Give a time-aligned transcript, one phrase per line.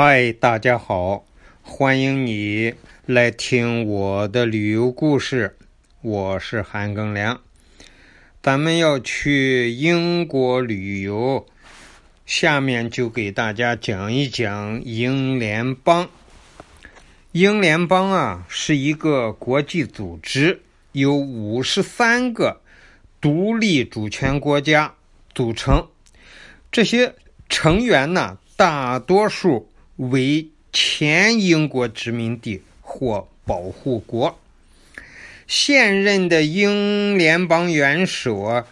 [0.00, 1.26] 嗨，大家好，
[1.60, 2.72] 欢迎你
[3.04, 5.56] 来听我的旅游故事。
[6.02, 7.40] 我是韩庚良，
[8.40, 11.44] 咱们要去英国旅游，
[12.24, 16.08] 下面就给大家讲一讲英联邦。
[17.32, 20.62] 英联邦啊，是一个国际组织，
[20.92, 22.60] 由五十三个
[23.20, 24.94] 独立主权国家
[25.34, 25.88] 组成。
[26.70, 27.16] 这些
[27.48, 29.68] 成员呢，大多数。
[29.98, 34.38] 为前英国殖民地或保护国，
[35.46, 38.64] 现任的英联邦元首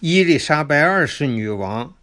[0.00, 1.94] 伊丽莎白二世女王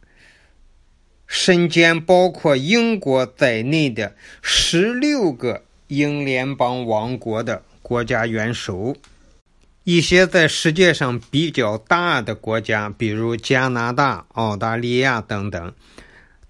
[1.27, 8.95] 身兼包括英国在内的十六个英联邦王国的国家元首。
[9.84, 15.73] 一些在世界上比较大的国家，比如加拿大、澳大利亚等等。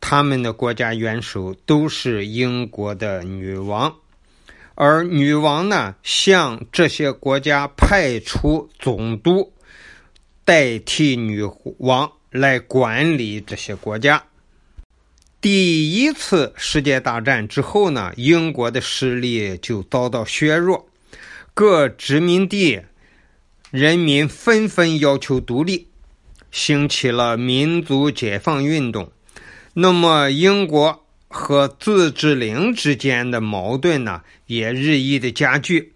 [0.07, 3.91] 他们的国家元首都是英国的女王，
[4.75, 9.51] 而女王呢，向这些国家派出总督，
[10.43, 11.41] 代替女
[11.79, 14.23] 王来管理这些国家。
[15.41, 20.87] 第一次世界大战之后呢，英国的势力就遭到削弱，
[21.55, 22.79] 各殖民地
[23.71, 25.87] 人民纷纷要求独立，
[26.51, 29.12] 兴起了民族解放运动。
[29.77, 35.91] 那么，英国和自治领之间的矛盾呢，也日益的加剧，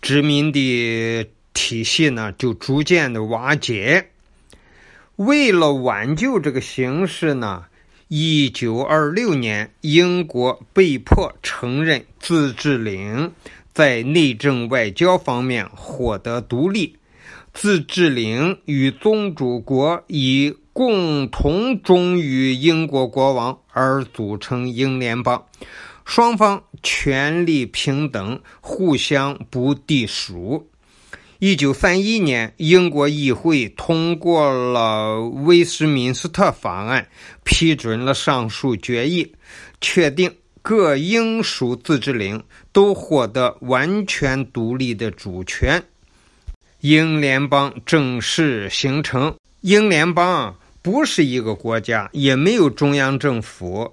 [0.00, 4.10] 殖民地体系呢就逐渐的瓦解。
[5.16, 7.64] 为了挽救这个形势呢，
[8.06, 13.32] 一九二六年，英国被迫承认自治领
[13.74, 16.94] 在内政外交方面获得独立，
[17.52, 20.54] 自治领与宗主国以。
[20.80, 25.44] 共同忠于英国国王而组成英联邦，
[26.06, 30.70] 双方权力平等，互相不隶属。
[31.38, 37.02] 一九三一年，英国议会通过了《威斯敏斯特法案》，
[37.44, 39.34] 批准了上述决议，
[39.82, 45.82] 确定各英属自治领都获得完全独立的主权，
[46.80, 49.34] 英联邦正式形成。
[49.60, 50.56] 英联邦。
[50.82, 53.92] 不是一个国家，也没有中央政府，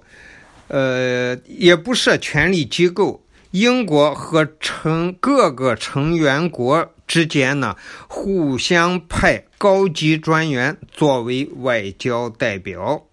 [0.68, 3.22] 呃，也不设权力机构。
[3.50, 7.76] 英国和成各个成员国之间呢，
[8.06, 13.04] 互相派高级专员作为外交代表。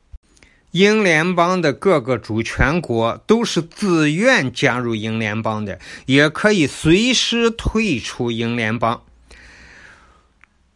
[0.71, 9.01] 英联邦的各个主权国都是自愿加入英联邦的，也可以随时退出英联邦。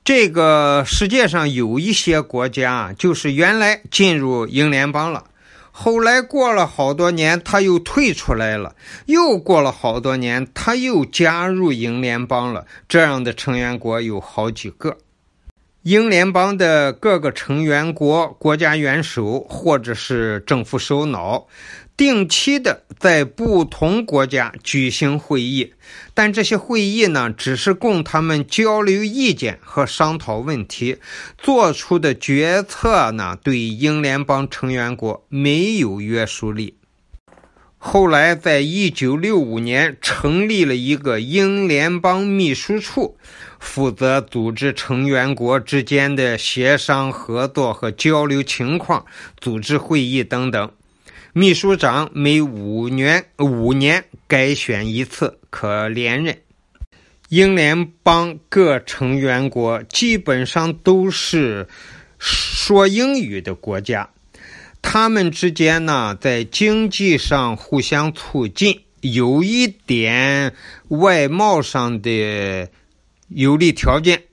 [0.10, 5.26] 这个世界上有一些国家，就是原来进入英联邦了，
[5.70, 8.76] 后来过了好多年，他又退出来了，
[9.06, 12.66] 又过了好多年，他又加入英联邦了。
[12.88, 14.98] 这样的成员国有好几个。
[15.84, 21.46] 英联邦的各个成员国国家元首或者是政府首脑。
[22.00, 25.74] 定期的在不同国家举行会议，
[26.14, 30.96] 但这些会议呢，只是供他们交流意见和商讨问题，
[31.38, 36.76] 做出的决策呢，对英联邦成员国没有约束力。
[37.78, 43.18] 后来，在一九六五年，成立了一个英联邦秘书处，
[43.60, 49.06] 负责组织成员国之间的协商合作和交流情况，
[49.42, 50.72] 组织会议等等。
[51.32, 56.36] 秘书长每五年五年改选一次，可连任。
[57.30, 61.68] 英联邦各成员国基本上都是
[62.18, 64.10] 说英语的国家，
[64.82, 70.56] 他们之间呢在经济上互相促进，有一点
[70.88, 72.68] 外贸上的
[73.28, 74.24] 有利条件。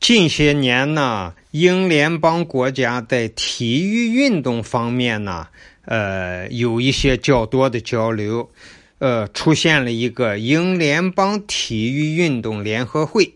[0.00, 5.46] 近些年呢，英联邦国家在体育运动方面呢。
[5.86, 8.50] 呃，有一些较多的交流，
[8.98, 13.32] 呃，出现了一个英联邦体育运动联合会，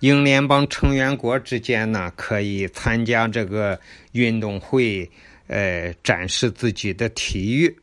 [0.00, 3.78] 英联邦成员国之间呢可以参加这个
[4.12, 5.10] 运动会，
[5.46, 7.76] 呃，展示自己的体育。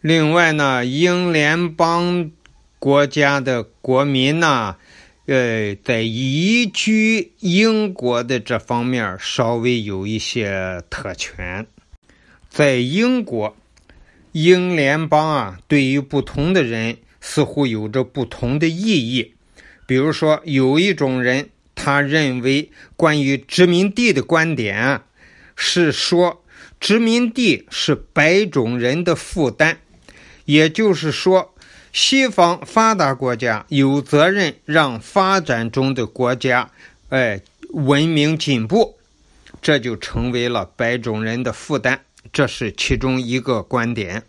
[0.00, 2.30] 另外呢，英联邦
[2.78, 4.76] 国家的国民呢，
[5.26, 11.66] 呃，在移居英国的这方面稍微有一些特权。
[12.54, 13.56] 在英国，
[14.30, 19.34] 英联邦啊，对于不同的人似乎有着不同的意义。
[19.86, 25.00] 比如说，有一种人，他认为关于殖民地的观点
[25.56, 26.44] 是说，
[26.78, 29.78] 殖民地是白种人的负担，
[30.44, 31.52] 也就是说，
[31.92, 36.70] 西方发达国家有责任让发展中的国家，
[37.08, 37.40] 哎，
[37.70, 38.96] 文明进步，
[39.60, 42.00] 这就成为了白种人的负担。
[42.32, 44.22] 这是其中一个观点。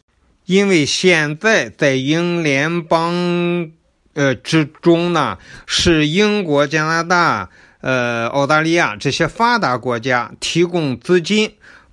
[0.46, 3.72] 因为现在在英联邦
[4.14, 7.50] 呃之中呢，是英国、加拿大、
[7.82, 11.52] 呃澳大利亚这些发达国家提供资金。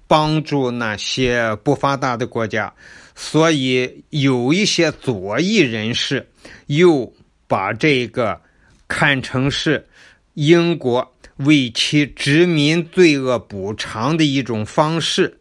[0.08, 2.70] 帮助那些不发达的国家，
[3.14, 6.28] 所以有一些左翼人士
[6.66, 7.10] 又
[7.48, 8.38] 把这个
[8.86, 9.88] 看成是
[10.34, 15.40] 英国为其殖民罪恶补偿的一种方式，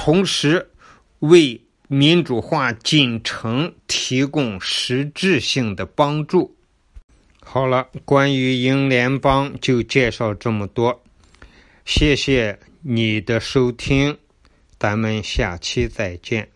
[0.00, 0.70] 同时
[1.18, 6.56] 为民主化进程提供实质性的帮助。
[7.40, 11.02] 好了，关于英联邦就介绍这么多，
[11.84, 12.60] 谢谢。
[12.82, 14.16] 你的收听，
[14.78, 16.48] 咱们下期再见。